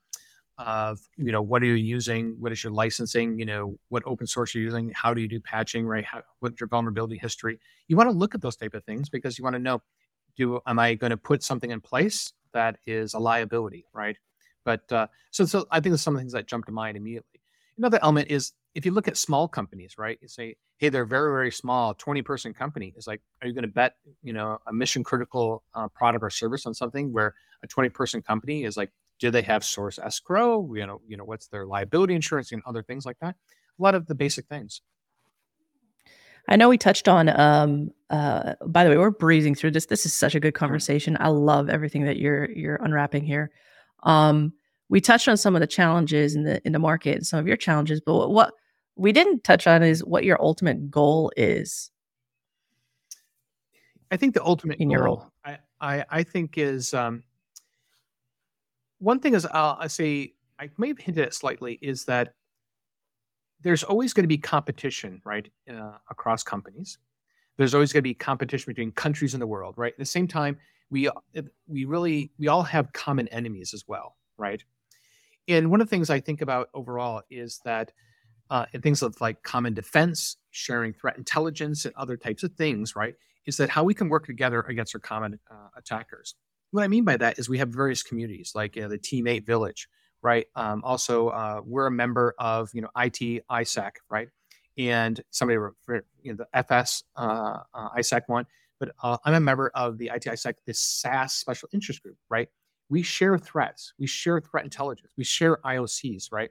[0.59, 2.37] of you know what are you using?
[2.39, 3.39] What is your licensing?
[3.39, 4.93] You know what open source you're using?
[4.95, 6.05] How do you do patching right?
[6.05, 7.59] How, what's your vulnerability history?
[7.89, 9.83] You want to look at those type of things because you want to know
[10.37, 14.17] do am i going to put something in place that is a liability right
[14.65, 17.41] but uh, so, so I think some things that jump to mind immediately.
[17.77, 20.19] Another element is if you look at small companies, right?
[20.21, 22.93] You say, hey, they're very, very small, 20 person company.
[22.97, 26.31] It's like, are you going to bet, you know, a mission critical uh, product or
[26.31, 30.75] service on something where a 20 person company is like, do they have source escrow?
[30.75, 33.37] You know, you know, what's their liability insurance and other things like that?
[33.79, 34.81] A lot of the basic things.
[36.49, 39.87] I know we touched on um uh by the way, we're breezing through this.
[39.87, 41.17] This is such a good conversation.
[41.19, 43.51] I love everything that you're you're unwrapping here.
[44.05, 44.53] Um,
[44.89, 47.47] we touched on some of the challenges in the in the market and some of
[47.47, 48.55] your challenges, but what
[48.97, 51.91] we didn't touch on is what your ultimate goal is.
[54.11, 57.25] I think the ultimate in goal, your role, I, I, I think is um,
[58.99, 62.35] one thing is I'll, I say I may have hinted at slightly is that
[63.61, 66.99] there's always going to be competition, right, uh, across companies.
[67.57, 69.93] There's always going to be competition between countries in the world, right?
[69.93, 70.59] At the same time,
[70.91, 71.11] we
[71.67, 74.63] we really we all have common enemies as well, right?
[75.49, 77.93] And one of the things I think about overall is that
[78.51, 83.15] uh, and things like common defense, sharing threat intelligence, and other types of things, right?
[83.47, 86.35] Is that how we can work together against our common uh, attackers?
[86.71, 89.89] What I mean by that is we have various communities like uh, the Team8 Village,
[90.23, 90.47] right?
[90.57, 94.29] Um, also, uh, we're a member of you know IT ISAC, right?
[94.77, 95.59] And somebody,
[96.23, 98.47] you know, the FS uh, uh, ISAC one,
[98.81, 102.49] but uh, I'm a member of the IT-ISAC, this SaaS Special Interest Group, right?
[102.89, 106.51] We share threats, we share threat intelligence, we share IOCs, right?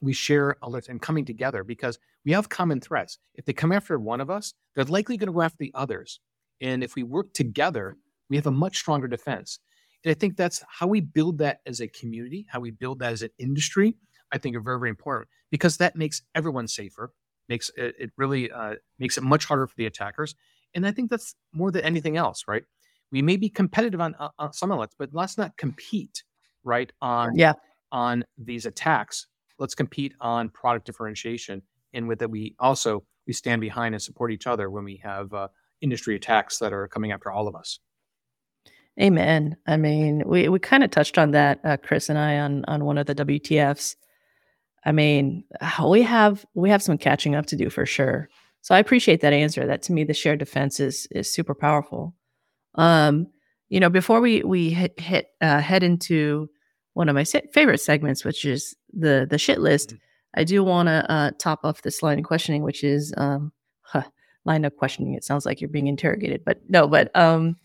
[0.00, 3.18] We share alerts and coming together because we have common threats.
[3.34, 6.20] If they come after one of us, they're likely going to go after the others.
[6.60, 7.96] And if we work together,
[8.28, 9.58] we have a much stronger defense.
[10.04, 13.12] And I think that's how we build that as a community, how we build that
[13.12, 13.96] as an industry.
[14.32, 17.12] I think are very, very important because that makes everyone safer.
[17.48, 20.34] Makes it, it really uh, makes it much harder for the attackers.
[20.74, 22.64] And I think that's more than anything else, right?
[23.12, 26.24] We may be competitive on, uh, on some outlets, but let's not compete,
[26.64, 27.54] right, on yeah
[27.92, 29.28] on these attacks.
[29.58, 34.32] Let's compete on product differentiation, and with that, we also we stand behind and support
[34.32, 35.48] each other when we have uh,
[35.80, 37.78] industry attacks that are coming after all of us.
[39.00, 39.56] Amen.
[39.66, 42.84] I mean, we, we kind of touched on that, uh, Chris and I, on on
[42.84, 43.96] one of the WTFs.
[44.84, 45.44] I mean,
[45.88, 48.28] we have we have some catching up to do for sure.
[48.64, 49.66] So I appreciate that answer.
[49.66, 52.14] That to me, the shared defense is is super powerful.
[52.76, 53.26] Um,
[53.68, 56.48] you know, before we we hit, hit uh, head into
[56.94, 60.40] one of my favorite segments, which is the the shit list, mm-hmm.
[60.40, 64.04] I do want to uh, top off this line of questioning, which is um, huh,
[64.46, 65.12] line of questioning.
[65.12, 66.88] It sounds like you're being interrogated, but no.
[66.88, 67.56] But um,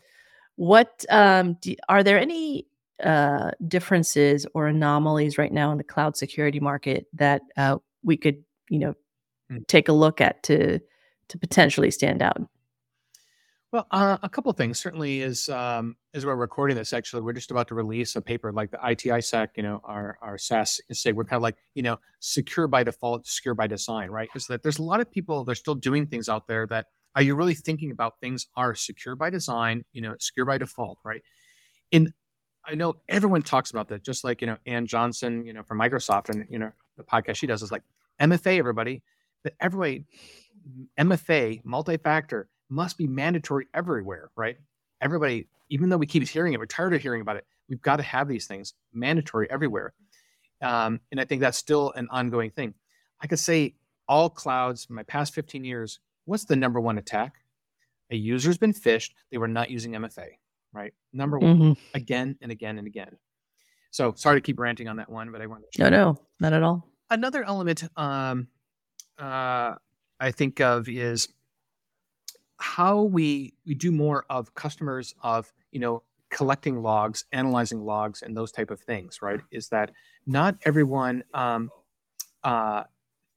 [0.57, 2.67] what um, do, are there any
[3.01, 8.43] uh, differences or anomalies right now in the cloud security market that uh, we could,
[8.69, 8.95] you know,
[9.51, 9.65] mm.
[9.67, 10.79] take a look at to
[11.29, 12.41] to potentially stand out?
[13.71, 14.79] Well, uh, a couple of things.
[14.79, 18.51] Certainly, is um, as we're recording this, actually, we're just about to release a paper
[18.51, 21.99] like the IT-ISAC, you know, our our SaaS say we're kind of like you know
[22.19, 24.29] secure by default, secure by design, right?
[24.35, 27.21] Is that there's a lot of people they're still doing things out there that are
[27.21, 31.21] you really thinking about things are secure by design, you know, secure by default, right?
[31.91, 32.11] And
[32.65, 35.79] I know everyone talks about that, just like you know Ann Johnson, you know, from
[35.79, 37.83] Microsoft, and you know the podcast she does is like
[38.19, 39.03] MFA, everybody,
[39.43, 40.05] but everybody
[40.99, 44.57] MFA, multi-factor, must be mandatory everywhere, right?
[45.01, 47.45] Everybody, even though we keep hearing it, we're tired of hearing about it.
[47.69, 49.93] We've got to have these things mandatory everywhere.
[50.61, 52.73] Um, and I think that's still an ongoing thing.
[53.21, 53.75] I could say
[54.07, 57.35] all clouds, my past 15 years, what's the number one attack?
[58.11, 59.11] A user's been phished.
[59.31, 60.27] They were not using MFA,
[60.73, 60.93] right?
[61.13, 61.73] Number one, mm-hmm.
[61.93, 63.17] again and again and again.
[63.91, 65.83] So sorry to keep ranting on that one, but I want to.
[65.83, 66.87] No, no, not at all.
[67.09, 68.47] Another element um,
[69.19, 69.75] uh,
[70.19, 71.27] I think of is
[72.57, 78.35] how we we do more of customers of you know collecting logs, analyzing logs, and
[78.35, 79.21] those type of things.
[79.21, 79.41] Right?
[79.51, 79.91] Is that
[80.25, 81.69] not everyone um,
[82.43, 82.83] uh,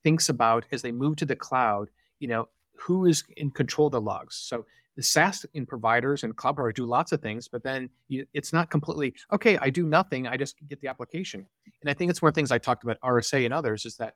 [0.02, 1.88] thinks about as they move to the cloud?
[2.18, 4.36] You know, who is in control of the logs?
[4.36, 4.66] So
[4.96, 8.52] the SaaS and providers and cloud providers do lots of things, but then you, it's
[8.52, 9.56] not completely okay.
[9.58, 10.26] I do nothing.
[10.26, 11.46] I just get the application.
[11.80, 13.96] And I think it's one of the things I talked about RSA and others is
[13.96, 14.14] that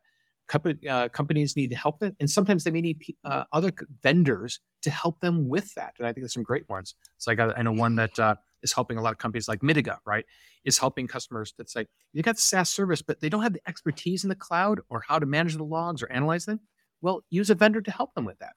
[0.88, 4.90] uh, companies need to help it, and sometimes they may need uh, other vendors to
[4.90, 5.94] help them with that.
[5.98, 6.94] And I think there's some great ones.
[7.18, 9.60] So I got I know one that uh, is helping a lot of companies like
[9.60, 10.24] Mitiga, right?
[10.64, 14.24] Is helping customers that say you got SaaS service, but they don't have the expertise
[14.24, 16.60] in the cloud or how to manage the logs or analyze them.
[17.00, 18.52] Well, use a vendor to help them with that.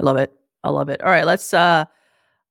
[0.00, 0.32] I love it.
[0.62, 1.02] I love it.
[1.02, 1.84] All right, let's uh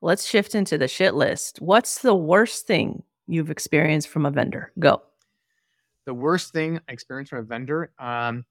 [0.01, 1.61] let's shift into the shit list.
[1.61, 4.71] What's the worst thing you've experienced from a vendor?
[4.79, 5.01] Go
[6.05, 8.45] the worst thing I experienced from a vendor, um,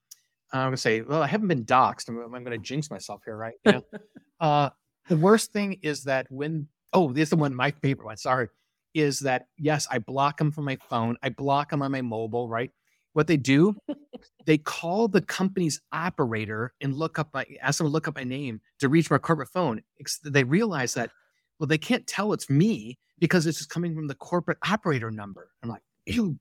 [0.52, 2.08] I'm gonna say, well, I haven't been doxxed.
[2.08, 3.54] I'm, I'm gonna jinx myself here, right?
[3.64, 3.84] You know?
[4.40, 4.70] uh,
[5.08, 8.16] the worst thing is that when oh, this is the one my favorite one.
[8.16, 8.48] Sorry,
[8.94, 11.16] is that yes, I block them from my phone.
[11.22, 12.48] I block them on my mobile.
[12.48, 12.70] Right.
[13.12, 13.76] What they do,
[14.46, 18.24] they call the company's operator and look up my ask them to look up my
[18.24, 19.82] name to reach my corporate phone.
[20.24, 21.10] They realize that
[21.58, 25.50] well, they can't tell it's me because it's just coming from the corporate operator number.
[25.62, 26.38] I'm like, ew,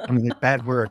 [0.00, 0.90] I mean, bad word.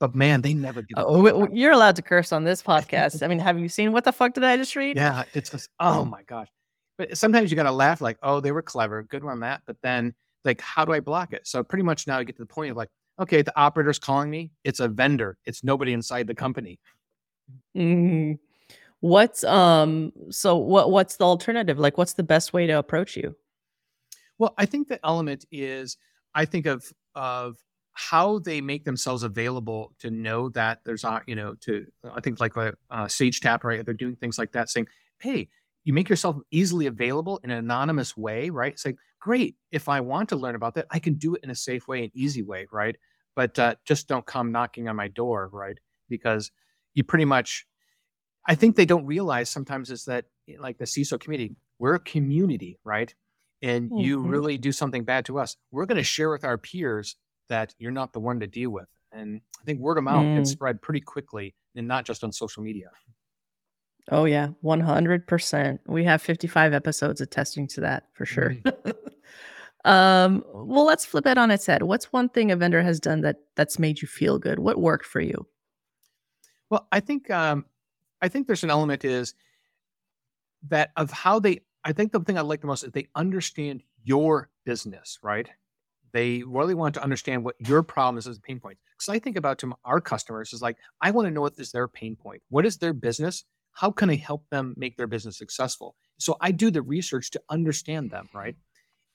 [0.00, 0.94] But man, they never get.
[0.96, 3.22] Oh, you're allowed to curse on this podcast.
[3.22, 4.96] I mean, have you seen what the fuck did I just read?
[4.96, 6.48] Yeah, it's just oh my gosh.
[6.98, 9.62] But sometimes you got to laugh like, oh, they were clever, good one, Matt.
[9.66, 10.14] But then,
[10.44, 11.46] like, how do I block it?
[11.46, 12.88] So pretty much now I get to the point of like,
[13.20, 14.50] okay, the operator's calling me.
[14.64, 15.38] It's a vendor.
[15.46, 16.80] It's nobody inside the company.
[17.76, 18.32] Mm-hmm.
[19.00, 20.12] What's um?
[20.30, 20.90] So what?
[20.90, 21.78] What's the alternative?
[21.78, 23.36] Like, what's the best way to approach you?
[24.38, 25.96] Well, I think the element is
[26.34, 27.56] I think of of
[27.94, 32.40] how they make themselves available to know that there's a you know to I think
[32.40, 34.88] like a uh, SageTap right they're doing things like that saying
[35.20, 35.48] hey
[35.84, 40.00] you make yourself easily available in an anonymous way right it's like great if I
[40.00, 42.42] want to learn about that I can do it in a safe way and easy
[42.42, 42.96] way right
[43.34, 45.78] but uh, just don't come knocking on my door, right?
[46.08, 46.50] Because
[46.94, 47.66] you pretty much,
[48.46, 50.26] I think they don't realize sometimes is that
[50.58, 53.14] like the CISO community, we're a community, right?
[53.62, 53.98] And mm-hmm.
[53.98, 57.16] you really do something bad to us, we're going to share with our peers
[57.48, 58.88] that you're not the one to deal with.
[59.12, 60.36] And I think word of mouth mm.
[60.36, 62.90] can spread pretty quickly and not just on social media.
[64.10, 65.78] Oh yeah, 100%.
[65.86, 68.56] We have 55 episodes attesting to that for sure.
[68.64, 68.94] Mm.
[69.84, 71.84] um, well, let's flip it on its head.
[71.84, 74.58] What's one thing a vendor has done that that's made you feel good?
[74.58, 75.46] What worked for you?
[76.70, 77.66] Well, I think um,
[78.22, 79.34] I think there's an element is
[80.68, 81.60] that of how they.
[81.84, 85.48] I think the thing I like the most is they understand your business, right?
[86.12, 88.78] They really want to understand what your problem is as a pain point.
[88.96, 91.72] Because I think about to our customers is like, I want to know what is
[91.72, 92.42] their pain point.
[92.50, 93.44] What is their business?
[93.72, 95.96] How can I help them make their business successful?
[96.18, 98.54] So I do the research to understand them, right?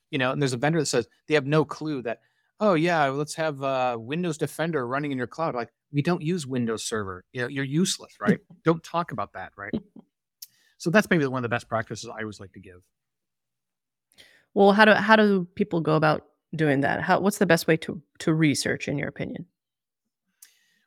[0.09, 2.21] You know, and there's a vendor that says they have no clue that,
[2.59, 5.53] oh yeah, let's have uh, Windows Defender running in your cloud.
[5.53, 7.23] Like we don't use Windows Server.
[7.31, 8.39] You know, you're useless, right?
[8.65, 9.73] don't talk about that, right?
[10.77, 12.81] So that's maybe one of the best practices I always like to give.
[14.53, 16.25] Well, how do how do people go about
[16.55, 17.01] doing that?
[17.01, 19.45] How what's the best way to to research, in your opinion?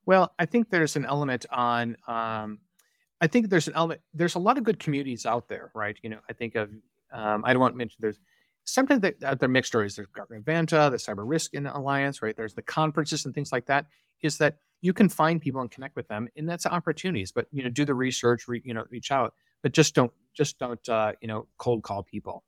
[0.06, 1.96] Well, I think there's an element on.
[2.08, 2.58] Um,
[3.20, 4.00] I think there's an element.
[4.14, 5.96] There's a lot of good communities out there, right?
[6.02, 6.70] You know, I think of.
[7.12, 7.98] Um, I don't want to mention.
[8.00, 8.18] There's
[8.64, 9.96] sometimes they, uh, they're mixed stories.
[9.96, 12.36] There's Gartner Evanta, the Cyber Risk Alliance, right?
[12.36, 13.86] There's the conferences and things like that.
[14.22, 17.32] Is that you can find people and connect with them, and that's opportunities.
[17.32, 20.58] But you know, do the research, re, you know, reach out, but just don't just
[20.58, 22.44] don't uh, you know cold call people.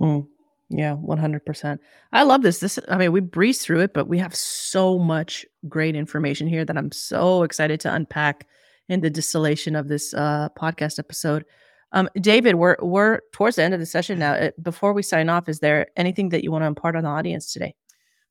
[0.00, 0.26] Mm.
[0.70, 1.78] Yeah, 100%.
[2.12, 2.58] I love this.
[2.58, 6.64] This I mean, we breezed through it, but we have so much great information here
[6.64, 8.46] that I'm so excited to unpack
[8.88, 11.44] in the distillation of this uh, podcast episode.
[11.92, 14.32] Um, David, we're we're towards the end of the session now.
[14.32, 17.10] Uh, before we sign off, is there anything that you want to impart on the
[17.10, 17.74] audience today?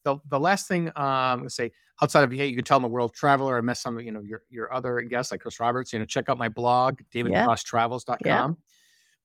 [0.04, 1.72] The, the last thing um, I'm going to say
[2.02, 3.58] outside of hey, you can tell I'm a world traveler.
[3.58, 5.94] I met some you know your your other guests like Chris Roberts.
[5.94, 8.18] You know, check out my blog, davidcrosstravels.com.
[8.26, 8.50] Yeah.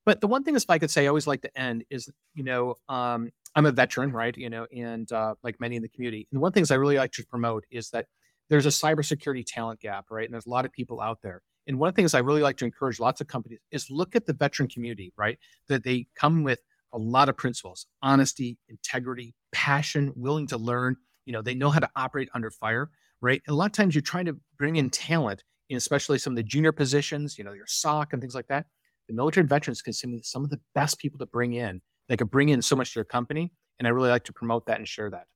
[0.05, 2.43] But the one thing, if I could say, I always like to end is, you
[2.43, 4.35] know, um, I'm a veteran, right?
[4.35, 6.27] You know, and uh, like many in the community.
[6.33, 8.07] And one of the things I really like to promote is that
[8.49, 10.25] there's a cybersecurity talent gap, right?
[10.25, 11.43] And there's a lot of people out there.
[11.67, 14.17] And one of the things I really like to encourage lots of companies is look
[14.17, 15.39] at the veteran community, right?
[15.69, 16.61] That they come with
[16.93, 20.97] a lot of principles honesty, integrity, passion, willing to learn.
[21.29, 23.43] You know, they know how to operate under fire, right?
[23.49, 26.73] A lot of times you're trying to bring in talent, especially some of the junior
[26.73, 28.67] positions, you know, your SOC and things like that
[29.09, 31.81] the military veterans can be some of the best people to bring in.
[32.09, 33.51] They could bring in so much to your company.
[33.79, 35.27] And I really like to promote that and share that.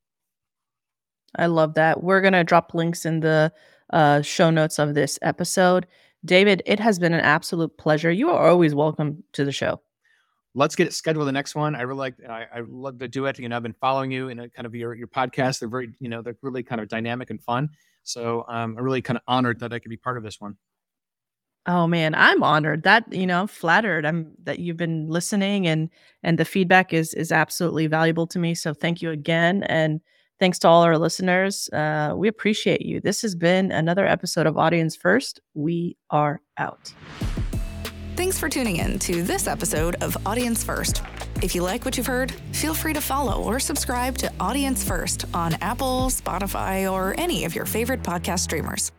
[1.35, 2.03] I love that.
[2.03, 3.51] We're going to drop links in the
[3.91, 5.87] uh, show notes of this episode.
[6.23, 8.11] David, it has been an absolute pleasure.
[8.11, 9.81] You are always welcome to the show.
[10.55, 11.75] Let's get it scheduled the next one.
[11.75, 12.15] I really like.
[12.29, 13.39] I, I love to do it.
[13.39, 15.59] You know, I've been following you in a, kind of your your podcast.
[15.59, 17.69] They're very, you know, they're really kind of dynamic and fun.
[18.03, 20.57] So um, I'm really kind of honored that I could be part of this one.
[21.65, 24.05] Oh man, I'm honored that you know, I'm flattered.
[24.05, 25.89] I'm that you've been listening and
[26.21, 28.53] and the feedback is is absolutely valuable to me.
[28.53, 30.01] So thank you again and
[30.39, 31.69] thanks to all our listeners.
[31.69, 32.99] Uh, we appreciate you.
[32.99, 35.39] This has been another episode of Audience First.
[35.53, 36.93] We are out.
[38.15, 41.01] Thanks for tuning in to this episode of Audience First.
[41.41, 45.25] If you like what you've heard, feel free to follow or subscribe to Audience First
[45.33, 48.91] on Apple, Spotify, or any of your favorite podcast streamers.